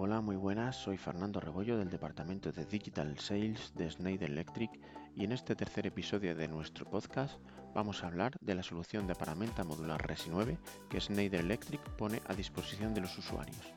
[0.00, 4.70] Hola, muy buenas, soy Fernando Rebollo del departamento de Digital Sales de Schneider Electric
[5.16, 7.40] y en este tercer episodio de nuestro podcast
[7.74, 10.56] vamos a hablar de la solución de paramenta modular Resi 9
[10.88, 13.72] que Schneider Electric pone a disposición de los usuarios.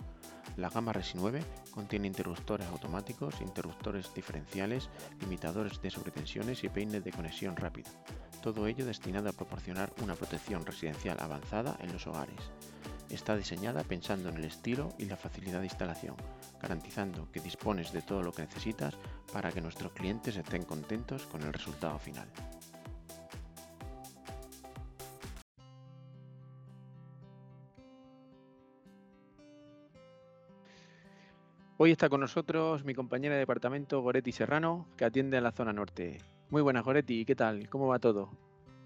[0.57, 4.91] La gama Resi 9 contiene interruptores automáticos, interruptores diferenciales,
[5.21, 7.89] limitadores de sobretensiones y peines de conexión rápida.
[8.43, 12.51] Todo ello destinado a proporcionar una protección residencial avanzada en los hogares.
[13.11, 16.15] Está diseñada pensando en el estilo y la facilidad de instalación,
[16.61, 18.97] garantizando que dispones de todo lo que necesitas
[19.33, 22.29] para que nuestros clientes estén contentos con el resultado final.
[31.75, 35.73] Hoy está con nosotros mi compañera de departamento Goretti Serrano, que atiende en la zona
[35.73, 36.19] norte.
[36.49, 37.67] Muy buenas, Goretti, ¿qué tal?
[37.69, 38.29] ¿Cómo va todo?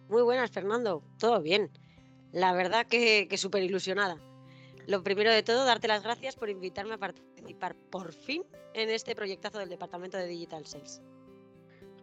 [0.09, 1.03] Muy buenas, Fernando.
[1.20, 1.70] Todo bien.
[2.35, 4.17] La verdad que, que súper ilusionada.
[4.88, 9.15] Lo primero de todo, darte las gracias por invitarme a participar por fin en este
[9.15, 11.01] proyectazo del Departamento de Digital Sales.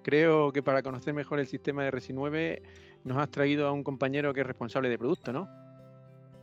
[0.02, 2.62] Creo que para conocer mejor el sistema de Resi 9
[3.04, 5.50] nos has traído a un compañero que es responsable de producto, ¿no?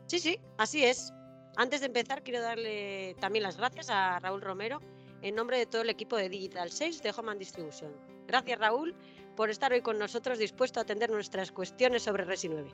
[0.05, 1.11] Sí, sí, así es.
[1.55, 4.81] Antes de empezar, quiero darle también las gracias a Raúl Romero
[5.23, 7.91] en nombre de todo el equipo de Digital Sales de Home Distribution.
[8.27, 8.93] Gracias, Raúl,
[9.35, 12.69] por estar hoy con nosotros dispuesto a atender nuestras cuestiones sobre Resi 9.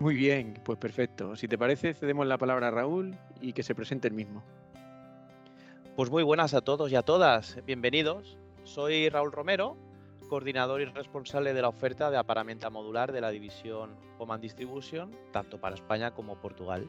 [0.00, 1.36] Muy bien, pues perfecto.
[1.36, 4.42] Si te parece, cedemos la palabra a Raúl y que se presente el mismo.
[5.94, 7.58] Pues muy buenas a todos y a todas.
[7.66, 8.38] Bienvenidos.
[8.64, 9.76] Soy Raúl Romero,
[10.30, 15.60] coordinador y responsable de la oferta de aparamenta modular de la división Home Distribution, tanto
[15.60, 16.88] para España como Portugal.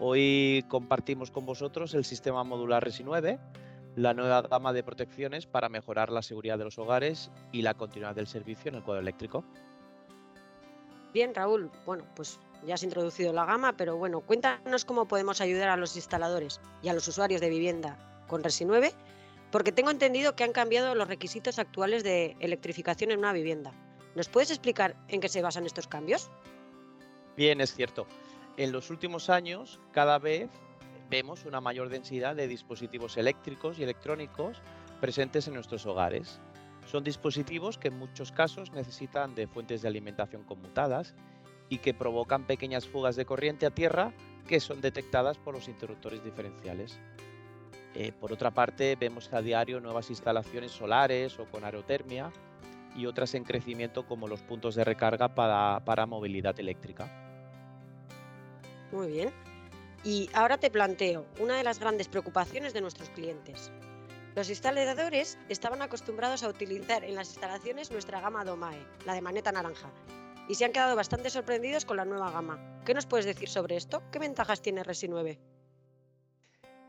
[0.00, 3.38] Hoy compartimos con vosotros el sistema modular Resi 9,
[3.94, 8.16] la nueva gama de protecciones para mejorar la seguridad de los hogares y la continuidad
[8.16, 9.44] del servicio en el cuadro eléctrico.
[11.12, 15.68] Bien, Raúl, bueno, pues ya has introducido la gama, pero bueno, cuéntanos cómo podemos ayudar
[15.68, 18.92] a los instaladores y a los usuarios de vivienda con Resi 9,
[19.50, 23.72] porque tengo entendido que han cambiado los requisitos actuales de electrificación en una vivienda.
[24.14, 26.30] ¿Nos puedes explicar en qué se basan estos cambios?
[27.36, 28.06] Bien, es cierto.
[28.56, 30.50] En los últimos años, cada vez
[31.10, 34.58] vemos una mayor densidad de dispositivos eléctricos y electrónicos
[35.00, 36.40] presentes en nuestros hogares.
[36.86, 41.14] Son dispositivos que en muchos casos necesitan de fuentes de alimentación conmutadas
[41.68, 44.12] y que provocan pequeñas fugas de corriente a tierra
[44.46, 46.98] que son detectadas por los interruptores diferenciales.
[47.94, 52.32] Eh, por otra parte, vemos a diario nuevas instalaciones solares o con aerotermia
[52.96, 57.08] y otras en crecimiento como los puntos de recarga para, para movilidad eléctrica.
[58.92, 59.30] Muy bien.
[60.04, 63.70] Y ahora te planteo una de las grandes preocupaciones de nuestros clientes.
[64.34, 69.52] Los instaladores estaban acostumbrados a utilizar en las instalaciones nuestra gama Domae, la de maneta
[69.52, 69.90] naranja,
[70.48, 72.80] y se han quedado bastante sorprendidos con la nueva gama.
[72.86, 74.02] ¿Qué nos puedes decir sobre esto?
[74.10, 75.38] ¿Qué ventajas tiene Resi 9?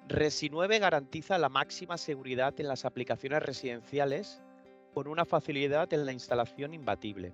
[0.08, 4.42] Resi 9 garantiza la máxima seguridad en las aplicaciones residenciales
[4.94, 7.34] con una facilidad en la instalación imbatible.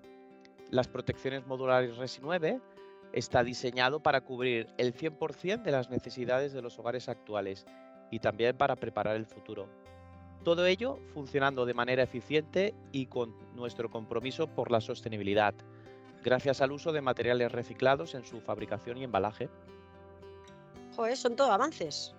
[0.71, 2.59] Las protecciones modulares Resi 9
[3.13, 7.67] está diseñado para cubrir el 100% de las necesidades de los hogares actuales
[8.09, 9.69] y también para preparar el futuro.
[10.43, 15.53] Todo ello funcionando de manera eficiente y con nuestro compromiso por la sostenibilidad,
[16.23, 19.49] gracias al uso de materiales reciclados en su fabricación y embalaje.
[20.95, 22.15] Joder, son todo avances.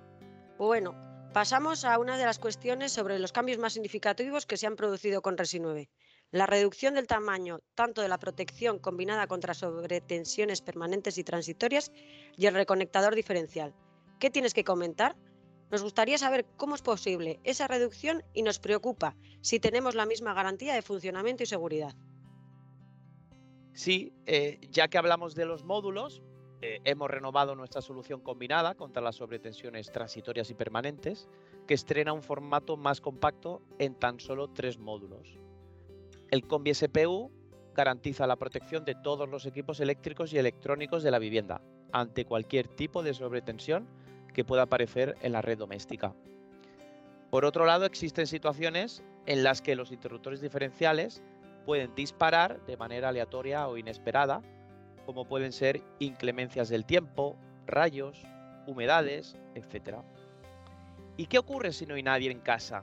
[0.59, 0.95] Bueno,
[1.33, 5.23] pasamos a una de las cuestiones sobre los cambios más significativos que se han producido
[5.23, 5.89] con Resi 9.
[6.31, 11.91] La reducción del tamaño tanto de la protección combinada contra sobretensiones permanentes y transitorias
[12.37, 13.75] y el reconectador diferencial.
[14.19, 15.17] ¿Qué tienes que comentar?
[15.71, 20.35] Nos gustaría saber cómo es posible esa reducción y nos preocupa si tenemos la misma
[20.35, 21.95] garantía de funcionamiento y seguridad.
[23.73, 26.23] Sí, eh, ya que hablamos de los módulos,
[26.61, 31.29] eh, hemos renovado nuestra solución combinada contra las sobretensiones transitorias y permanentes,
[31.67, 35.39] que estrena un formato más compacto en tan solo tres módulos.
[36.31, 37.31] El Combi SPU
[37.75, 41.63] garantiza la protección de todos los equipos eléctricos y electrónicos de la vivienda
[41.93, 43.89] ante cualquier tipo de sobretensión
[44.41, 46.15] que pueda aparecer en la red doméstica.
[47.29, 51.23] Por otro lado, existen situaciones en las que los interruptores diferenciales
[51.67, 54.41] pueden disparar de manera aleatoria o inesperada,
[55.05, 58.23] como pueden ser inclemencias del tiempo, rayos,
[58.67, 59.99] humedades, etc.
[61.19, 62.83] ¿Y qué ocurre si no hay nadie en casa?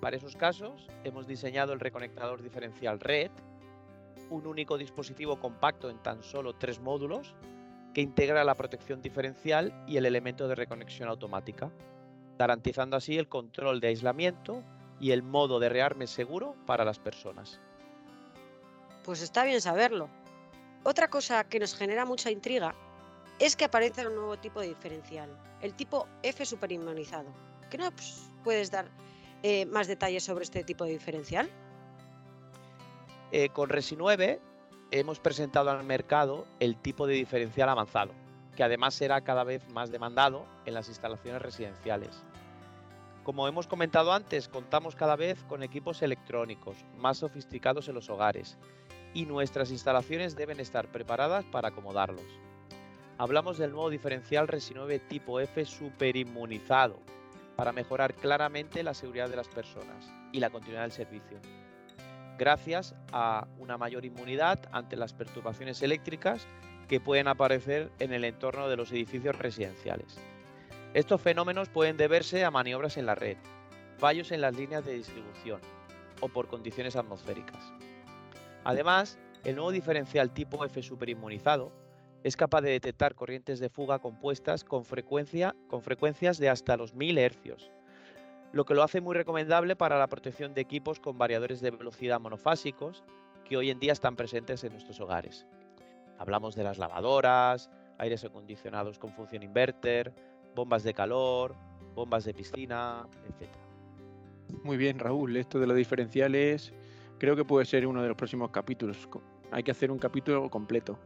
[0.00, 3.30] Para esos casos, hemos diseñado el reconectador diferencial RED,
[4.30, 7.36] un único dispositivo compacto en tan solo tres módulos
[7.94, 11.70] que integra la protección diferencial y el elemento de reconexión automática,
[12.38, 14.62] garantizando así el control de aislamiento
[15.00, 17.60] y el modo de rearme seguro para las personas.
[19.04, 20.08] Pues está bien saberlo.
[20.84, 22.74] Otra cosa que nos genera mucha intriga
[23.38, 25.30] es que aparece un nuevo tipo de diferencial,
[25.62, 27.30] el tipo F superinmunizado.
[27.70, 28.90] ¿Qué nos puedes dar
[29.42, 31.50] eh, más detalles sobre este tipo de diferencial?
[33.32, 34.40] Eh, con Resi 9
[34.90, 38.12] hemos presentado al mercado el tipo de diferencial avanzado,
[38.56, 42.22] que además será cada vez más demandado en las instalaciones residenciales.
[43.22, 48.58] Como hemos comentado antes, contamos cada vez con equipos electrónicos más sofisticados en los hogares
[49.14, 52.26] y nuestras instalaciones deben estar preparadas para acomodarlos.
[53.18, 56.98] Hablamos del nuevo diferencial Resi 9 tipo F superinmunizado
[57.54, 61.38] para mejorar claramente la seguridad de las personas y la continuidad del servicio
[62.40, 66.46] gracias a una mayor inmunidad ante las perturbaciones eléctricas
[66.88, 70.16] que pueden aparecer en el entorno de los edificios residenciales.
[70.94, 73.36] Estos fenómenos pueden deberse a maniobras en la red,
[73.98, 75.60] fallos en las líneas de distribución
[76.22, 77.62] o por condiciones atmosféricas.
[78.64, 81.74] Además, el nuevo diferencial tipo F superinmunizado
[82.24, 86.94] es capaz de detectar corrientes de fuga compuestas con, frecuencia, con frecuencias de hasta los
[86.94, 87.70] 1000 hercios,
[88.52, 92.20] lo que lo hace muy recomendable para la protección de equipos con variadores de velocidad
[92.20, 93.04] monofásicos
[93.44, 95.46] que hoy en día están presentes en nuestros hogares.
[96.18, 100.12] Hablamos de las lavadoras, aires acondicionados con función inverter,
[100.54, 101.54] bombas de calor,
[101.94, 103.50] bombas de piscina, etc.
[104.64, 106.72] Muy bien, Raúl, esto de los diferenciales
[107.18, 109.08] creo que puede ser uno de los próximos capítulos.
[109.52, 110.98] Hay que hacer un capítulo completo.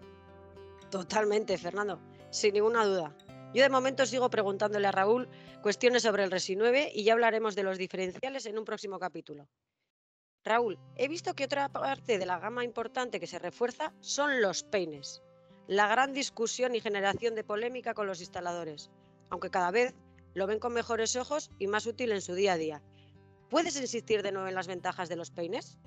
[0.90, 1.98] Totalmente, Fernando,
[2.30, 3.14] sin ninguna duda.
[3.52, 5.28] Yo de momento sigo preguntándole a Raúl
[5.64, 9.48] cuestiones sobre el Resi 9 y ya hablaremos de los diferenciales en un próximo capítulo.
[10.44, 14.62] Raúl, he visto que otra parte de la gama importante que se refuerza son los
[14.62, 15.22] peines.
[15.66, 18.90] La gran discusión y generación de polémica con los instaladores,
[19.30, 19.94] aunque cada vez
[20.34, 22.82] lo ven con mejores ojos y más útil en su día a día.
[23.48, 25.78] ¿Puedes insistir de nuevo en las ventajas de los peines?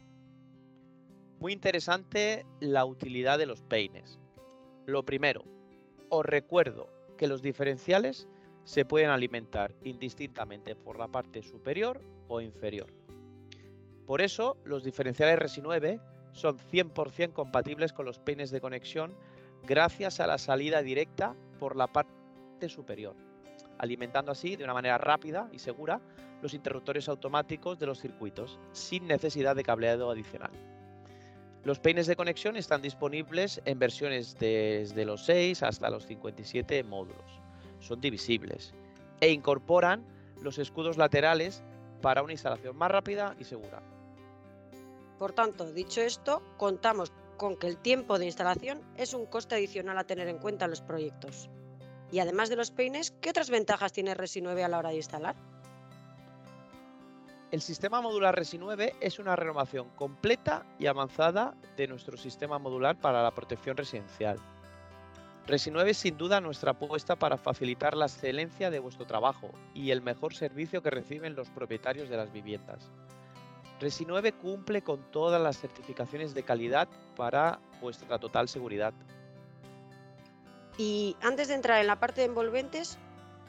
[1.38, 4.18] Muy interesante la utilidad de los peines.
[4.88, 5.44] Lo primero,
[6.10, 8.28] os recuerdo que los diferenciales
[8.68, 12.88] se pueden alimentar indistintamente por la parte superior o inferior.
[14.06, 16.02] Por eso, los diferenciales Resi 9
[16.34, 19.16] son 100% compatibles con los peines de conexión
[19.64, 23.16] gracias a la salida directa por la parte superior,
[23.78, 26.02] alimentando así de una manera rápida y segura
[26.42, 30.52] los interruptores automáticos de los circuitos, sin necesidad de cableado adicional.
[31.64, 37.47] Los peines de conexión están disponibles en versiones desde los 6 hasta los 57 módulos.
[37.88, 38.74] Son divisibles
[39.22, 40.04] e incorporan
[40.42, 41.64] los escudos laterales
[42.02, 43.82] para una instalación más rápida y segura.
[45.18, 49.98] Por tanto, dicho esto, contamos con que el tiempo de instalación es un coste adicional
[49.98, 51.50] a tener en cuenta en los proyectos.
[52.12, 54.98] Y además de los peines, ¿qué otras ventajas tiene Resi 9 a la hora de
[54.98, 55.36] instalar?
[57.52, 63.00] El sistema modular Resi 9 es una renovación completa y avanzada de nuestro sistema modular
[63.00, 64.38] para la protección residencial.
[65.48, 69.92] Resi 9 es sin duda nuestra apuesta para facilitar la excelencia de vuestro trabajo y
[69.92, 72.92] el mejor servicio que reciben los propietarios de las viviendas.
[73.80, 78.94] Resi 9 cumple con todas las certificaciones de calidad para vuestra total seguridad.
[80.78, 83.00] Y antes de entrar en la parte de envolventes,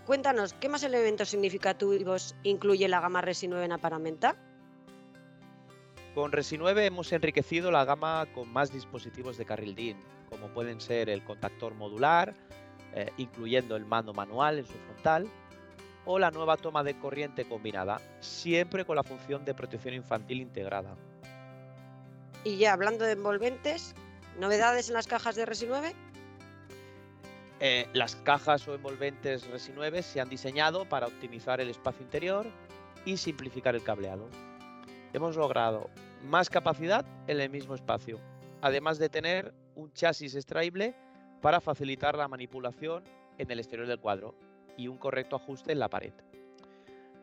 [0.09, 4.37] Cuéntanos, ¿qué más elementos significativos incluye la gama Resi 9 en Aparamenta?
[6.15, 9.99] Con Resi 9 hemos enriquecido la gama con más dispositivos de carril DIN,
[10.29, 12.35] como pueden ser el contactor modular,
[12.95, 15.29] eh, incluyendo el mando manual en su frontal,
[16.05, 20.97] o la nueva toma de corriente combinada, siempre con la función de protección infantil integrada.
[22.45, 23.95] Y ya hablando de envolventes,
[24.39, 25.95] ¿novedades en las cajas de Resi 9?
[27.61, 32.47] Eh, las cajas o envolventes Resi 9 se han diseñado para optimizar el espacio interior
[33.05, 34.29] y simplificar el cableado.
[35.13, 35.91] Hemos logrado
[36.25, 38.19] más capacidad en el mismo espacio,
[38.61, 40.95] además de tener un chasis extraíble
[41.41, 43.05] para facilitar la manipulación
[43.39, 44.35] en el exterior del cuadro
[44.77, 46.13] y un correcto ajuste en la pared.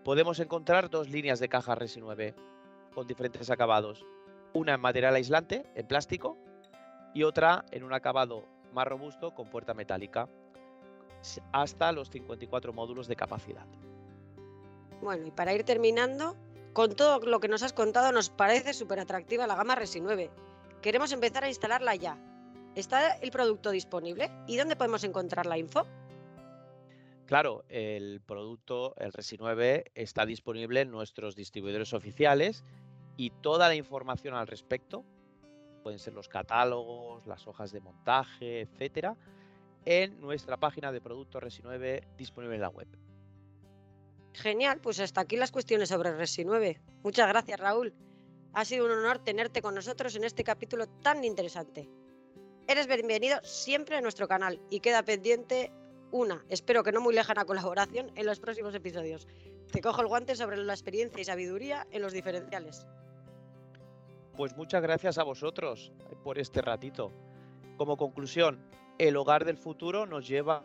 [0.05, 2.33] Podemos encontrar dos líneas de caja Resi 9
[2.93, 4.05] con diferentes acabados,
[4.53, 6.37] una en material aislante, en plástico,
[7.13, 10.29] y otra en un acabado más robusto con puerta metálica,
[11.51, 13.65] hasta los 54 módulos de capacidad.
[15.01, 16.37] Bueno, y para ir terminando,
[16.71, 20.29] con todo lo que nos has contado, nos parece súper atractiva la gama Resi 9.
[20.81, 22.17] Queremos empezar a instalarla ya.
[22.75, 24.29] ¿Está el producto disponible?
[24.47, 25.87] ¿Y dónde podemos encontrar la info?
[27.25, 32.63] Claro, el producto, el Resi 9, está disponible en nuestros distribuidores oficiales
[33.17, 35.05] y toda la información al respecto
[35.85, 39.15] pueden ser los catálogos, las hojas de montaje, etcétera,
[39.85, 42.87] en nuestra página de Producto Resi 9 disponible en la web.
[44.33, 46.81] Genial, pues hasta aquí las cuestiones sobre Resi 9.
[47.03, 47.93] Muchas gracias, Raúl.
[48.53, 51.87] Ha sido un honor tenerte con nosotros en este capítulo tan interesante.
[52.67, 55.71] Eres bienvenido siempre a nuestro canal y queda pendiente
[56.11, 59.27] una, espero que no muy lejana colaboración en los próximos episodios.
[59.71, 62.87] Te cojo el guante sobre la experiencia y sabiduría en los diferenciales.
[64.35, 65.91] Pues muchas gracias a vosotros
[66.23, 67.11] por este ratito.
[67.77, 68.59] Como conclusión,
[68.97, 70.63] el hogar del futuro nos lleva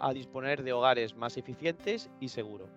[0.00, 2.70] a disponer de hogares más eficientes y seguros.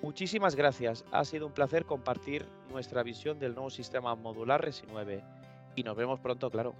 [0.00, 5.24] Muchísimas gracias, ha sido un placer compartir nuestra visión del nuevo sistema modular Resi 9
[5.74, 6.76] y nos vemos pronto, claro.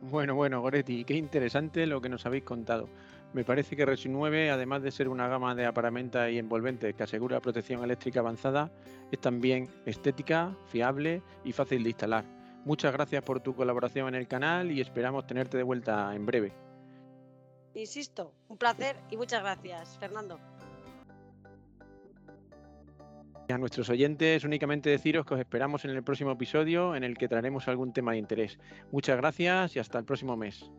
[0.00, 2.88] Bueno, bueno, Goretti, qué interesante lo que nos habéis contado.
[3.32, 7.02] Me parece que Resi 9, además de ser una gama de aparamenta y envolventes que
[7.02, 8.70] asegura protección eléctrica avanzada,
[9.10, 12.24] es también estética, fiable y fácil de instalar.
[12.64, 16.52] Muchas gracias por tu colaboración en el canal y esperamos tenerte de vuelta en breve.
[17.74, 20.38] Insisto, un placer y muchas gracias, Fernando.
[23.50, 27.28] A nuestros oyentes únicamente deciros que os esperamos en el próximo episodio en el que
[27.28, 28.58] traeremos algún tema de interés.
[28.92, 30.70] Muchas gracias y hasta el próximo mes.